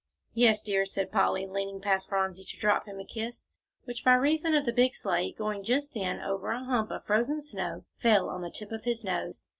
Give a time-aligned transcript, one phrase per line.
[0.33, 3.45] "Yes, dear," said Polly, leaning past Phronsie to drop him a kiss,
[3.83, 7.39] which, by reason of the big sleigh going just then over a hump of frozen
[7.39, 9.45] snow, fell on the tip of his nose.